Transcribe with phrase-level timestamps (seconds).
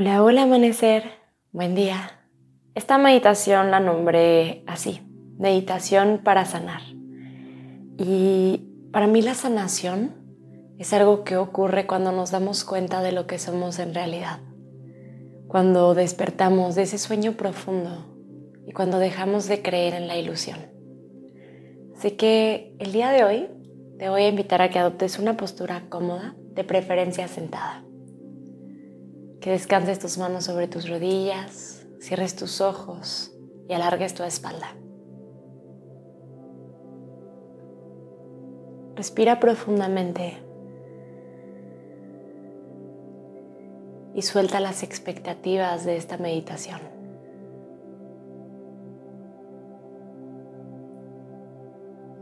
[0.00, 1.02] Hola, hola amanecer,
[1.52, 2.22] buen día.
[2.74, 5.02] Esta meditación la nombré así,
[5.36, 6.80] meditación para sanar.
[7.98, 10.14] Y para mí la sanación
[10.78, 14.38] es algo que ocurre cuando nos damos cuenta de lo que somos en realidad,
[15.48, 18.16] cuando despertamos de ese sueño profundo
[18.66, 20.60] y cuando dejamos de creer en la ilusión.
[21.94, 23.48] Así que el día de hoy
[23.98, 27.84] te voy a invitar a que adoptes una postura cómoda, de preferencia sentada
[29.40, 33.32] que descanses tus manos sobre tus rodillas, cierres tus ojos
[33.68, 34.76] y alargues tu espalda.
[38.96, 40.42] Respira profundamente
[44.14, 46.80] y suelta las expectativas de esta meditación.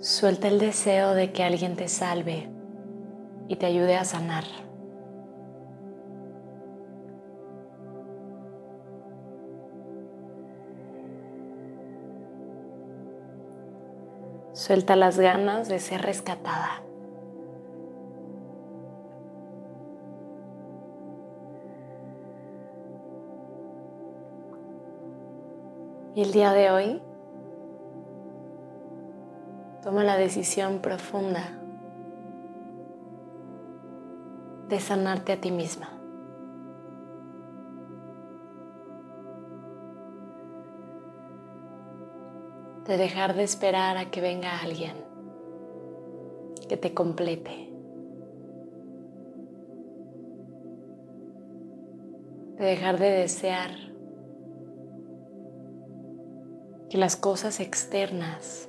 [0.00, 2.48] Suelta el deseo de que alguien te salve
[3.48, 4.44] y te ayude a sanar.
[14.52, 16.82] Suelta las ganas de ser rescatada.
[26.14, 27.02] Y el día de hoy,
[29.82, 31.58] toma la decisión profunda
[34.68, 36.01] de sanarte a ti misma.
[42.86, 44.96] De dejar de esperar a que venga alguien
[46.68, 47.70] que te complete,
[52.56, 53.70] de dejar de desear
[56.88, 58.68] que las cosas externas,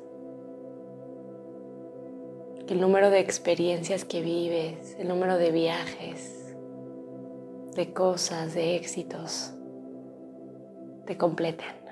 [2.67, 6.55] que el número de experiencias que vives, el número de viajes,
[7.75, 9.53] de cosas, de éxitos,
[11.05, 11.82] te completen.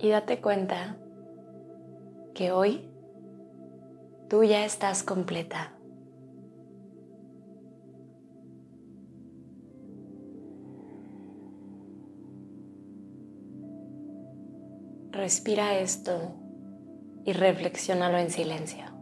[0.00, 0.96] Y date cuenta
[2.34, 2.88] que hoy
[4.28, 5.72] tú ya estás completa.
[15.10, 16.32] Respira esto
[17.24, 18.97] y reflexiónalo en silencio.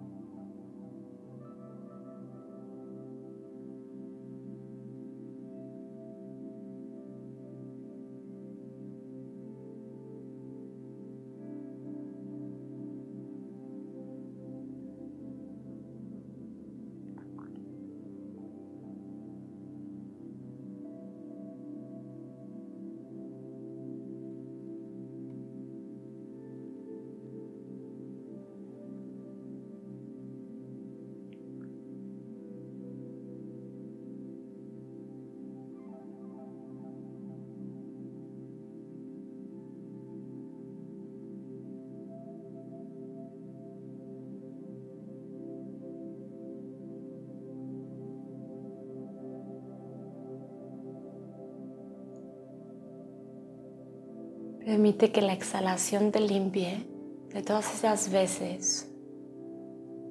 [54.66, 56.88] Permite que la exhalación te limpie
[57.32, 58.92] de todas esas veces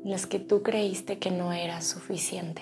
[0.06, 2.62] en las que tú creíste que no era suficiente.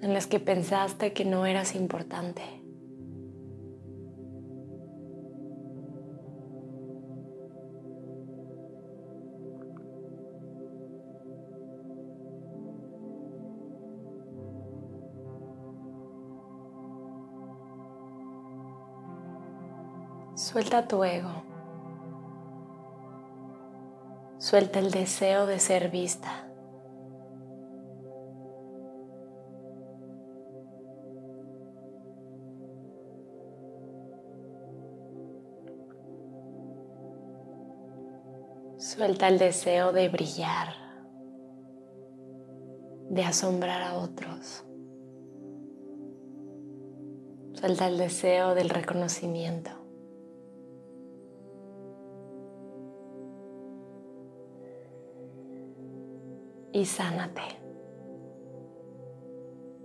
[0.00, 2.40] En las que pensaste que no eras importante.
[20.46, 21.42] Suelta tu ego.
[24.38, 26.46] Suelta el deseo de ser vista.
[38.78, 40.68] Suelta el deseo de brillar,
[43.10, 44.64] de asombrar a otros.
[47.54, 49.85] Suelta el deseo del reconocimiento.
[56.76, 57.40] y sánate.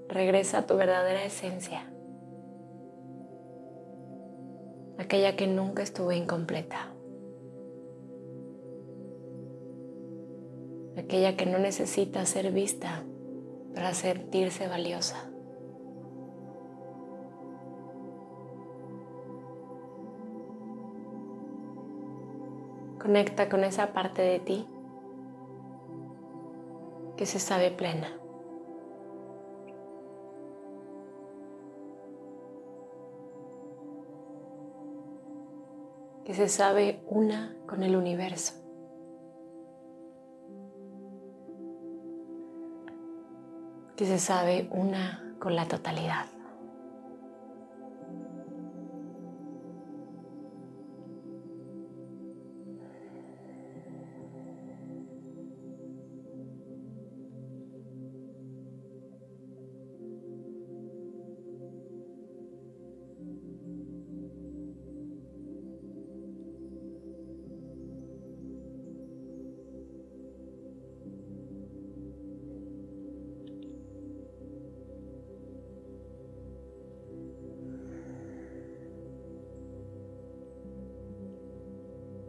[0.10, 1.90] Regresa a tu verdadera esencia,
[4.98, 6.92] aquella que nunca estuvo incompleta,
[10.98, 13.06] aquella que no necesita ser vista
[13.74, 15.32] para sentirse valiosa.
[23.02, 24.68] Conecta con esa parte de ti
[27.22, 28.18] que se sabe plena.
[36.26, 38.54] Que se sabe una con el universo.
[43.96, 46.26] Que se sabe una con la totalidad.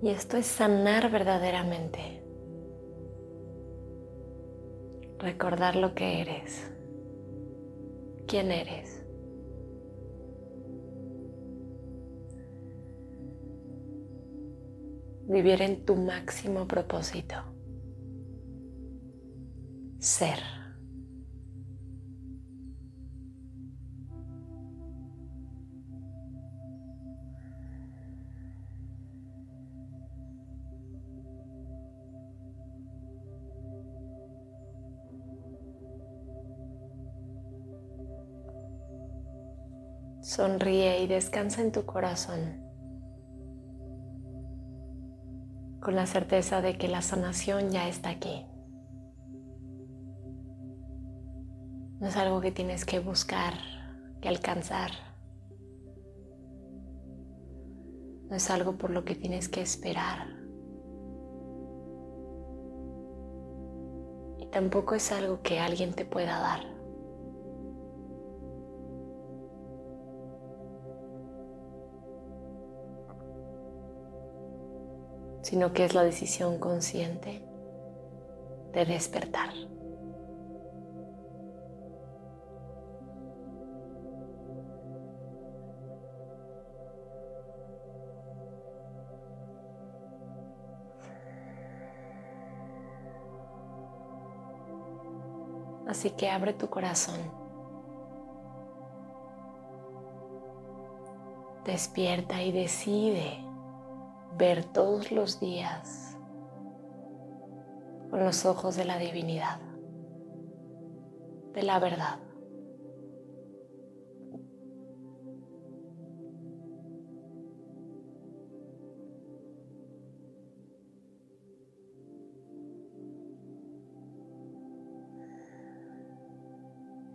[0.03, 2.01] Y esto es sanar verdaderamente.
[5.21, 6.69] Recordar lo que eres.
[8.27, 9.07] ¿Quién eres?
[15.29, 17.37] Vivir en tu máximo propósito.
[20.01, 20.62] Ser.
[40.23, 42.63] Sonríe y descansa en tu corazón
[45.81, 48.47] con la certeza de que la sanación ya está aquí.
[51.99, 53.55] No es algo que tienes que buscar,
[54.21, 54.93] que alcanzar.
[58.31, 60.29] No es algo por lo que tienes que esperar.
[64.39, 66.72] Y tampoco es algo que alguien te pueda dar.
[75.43, 77.45] Sino que es la decisión consciente
[78.73, 79.51] de despertar.
[95.93, 97.21] Así que abre tu corazón.
[101.67, 103.52] Despierta y decide
[104.37, 106.17] ver todos los días
[108.11, 109.59] con los ojos de la divinidad,
[111.55, 112.19] de la verdad.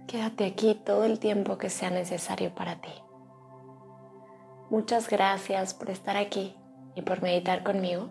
[0.08, 2.90] Quédate aquí todo el tiempo que sea necesario para ti.
[4.70, 6.57] Muchas gracias por estar aquí
[6.98, 8.10] y por meditar conmigo.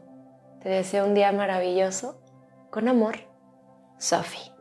[0.62, 2.22] Te deseo un día maravilloso.
[2.70, 3.16] Con amor,
[3.98, 4.55] Sophie.